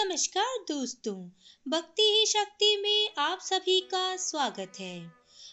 [0.00, 1.30] नमस्कार दोस्तों,
[1.68, 5.12] भक्ति ही शक्ति में आप सभी का स्वागत है।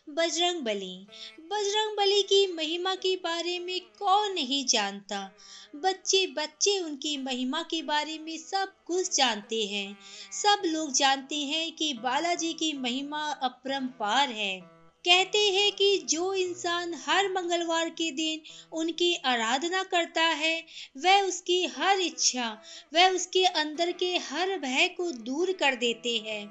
[0.09, 1.07] बजरंग बली
[1.39, 5.31] बजरंग बली की महिमा के बारे में कौन नहीं जानता?
[5.75, 9.97] बच्चे बच्चे उनकी महिमा के बारे में सब कुछ जानते हैं।
[10.31, 14.74] सब लोग जानते हैं कि बालाजी की महिमा अपरंपार है।
[15.05, 20.63] कहते हैं कि जो इंसान हर मंगलवार के दिन उनकी आराधना करता है,
[20.97, 22.61] वह उसकी हर इच्छा,
[22.93, 26.45] वह उसके अंदर के हर भय को दूर कर देते हैं।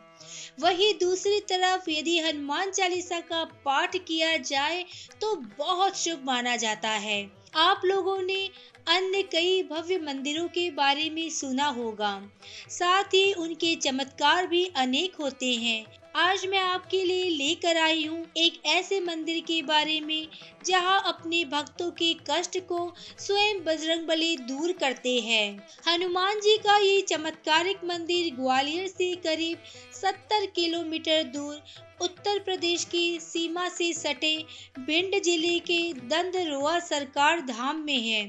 [0.61, 4.84] वही दूसरी तरफ़ यदि हनुमान चालीसा का पाठ किया जाए
[5.20, 8.50] तो बहुत शुभ माना जाता है। आप लोगों ने
[8.89, 12.30] अन्य कई भव्य मंदिरों के बारे में सुना होगा।
[12.70, 18.24] साथ ही उनके चमत्कार भी अनेक होते हैं। आज मैं आपके लिए लेकर आई हूँ
[18.36, 20.27] एक ऐसे मंदिर के बारे में,
[20.66, 22.78] जहाँ अपने भक्तों के कष्ट को
[23.18, 29.64] स्वयं बजरंग बली दूर करते हैं। हनुमान जी का ये चमत्कारिक मंदिर ग्वालियर से करीब
[29.95, 31.60] 70 किलोमीटर दूर,
[32.02, 34.36] उत्तर प्रदेश की सीमा से सटे
[34.78, 38.24] भिंड ज़िले के दंदरोआ सरकार धाम में है।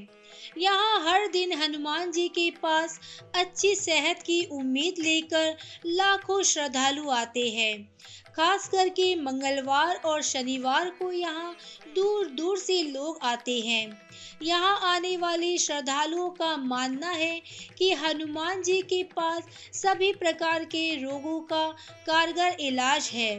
[0.58, 2.98] यहाँ हर दिन हनुमान जी के पास
[3.34, 5.56] अच्छी सेहत की उम्मीद लेकर
[5.86, 7.96] लाखों श्रद्धालु आते हैं।
[8.36, 11.56] खास करके मंगलवार और शनिवार को यहाँ
[11.94, 14.05] दूर दूर से लोग आते हैं।
[14.42, 17.40] यहाँ आने वाले श्रद्धालुओं का मानना है
[17.78, 21.68] कि हनुमान जी के पास सभी प्रकार के रोगों का
[22.06, 23.34] कारगर इलाज है।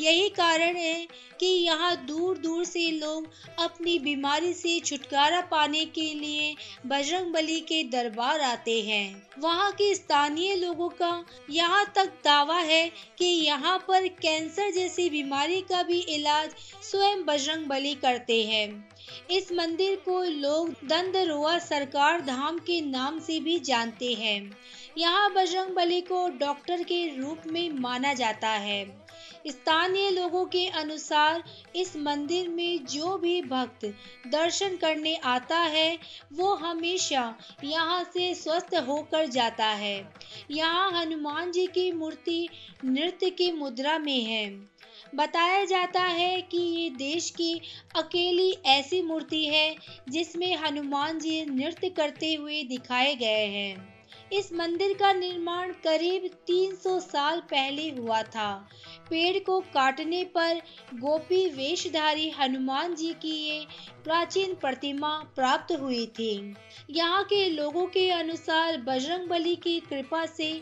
[0.00, 1.06] यही कारण है
[1.40, 6.54] कि यहाँ दूर दूर से लोग अपनी बीमारी से छुटकारा पाने के लिए
[6.86, 12.88] बजरंग बली के दरबार आते हैं। वहाँ के स्थानीय लोगों का यहाँ तक दावा है
[13.18, 18.95] कि यहाँ पर कैंसर जैसी बीमारी का भी इलाज स्वयं बजरंग बली करते हैं।
[19.30, 24.56] इस मंदिर को लोग दंदरोआ सरकार धाम के नाम से भी जानते हैं।
[24.98, 29.06] यहाँ बजरंग बली को डॉक्टर के रूप में माना जाता है।
[29.46, 31.42] स्थानीय लोगों के अनुसार
[31.76, 33.84] इस मंदिर में जो भी भक्त
[34.26, 35.98] दर्शन करने आता है,
[36.32, 37.34] वो हमेशा
[37.64, 40.12] यहाँ से स्वस्थ होकर जाता है।
[40.50, 42.48] यहाँ हनुमान जी की मूर्ति
[42.84, 44.75] नृत्य की मुद्रा में है।
[45.14, 47.60] बताया जाता है कि ये देश की
[47.96, 49.76] अकेली ऐसी मूर्ति है
[50.08, 53.96] जिसमें हनुमान जी नृत्य करते हुए दिखाए गए हैं।
[54.32, 58.68] इस मंदिर का निर्माण करीब 300 साल पहले हुआ था।
[59.10, 60.60] पेड़ को काटने पर
[60.94, 63.66] गोपी वेशधारी हनुमान जी की ये
[64.04, 66.54] प्राचीन प्रतिमा प्राप्त हुई थी।
[66.90, 70.52] यहाँ के लोगों के अनुसार बजरंग बली की कृपा से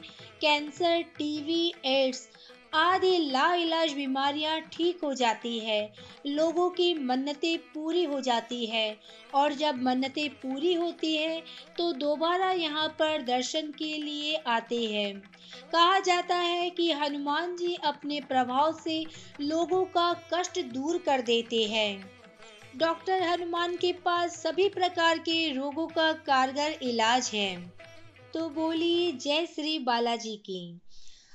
[0.41, 2.28] कैंसर, टीवी, एड्स
[2.75, 5.93] आदि लाइलाज बीमारियाँ ठीक हो जाती है,
[6.27, 8.97] लोगों की मन्नतें पूरी हो जाती है।
[9.35, 11.43] और जब मन्नतें पूरी होती है
[11.79, 15.15] तो दोबारा यहाँ पर दर्शन के लिए आते हैं।
[15.73, 19.05] कहा जाता है कि हनुमान जी अपने प्रभाव से
[19.41, 22.11] लोगों का कष्ट दूर कर देते हैं।
[22.77, 27.56] डॉक्टर हनुमान के पास सभी प्रकार के रोगों का कारगर इलाज है।
[28.35, 30.81] तो बोलिए जय श्री बालाजी की।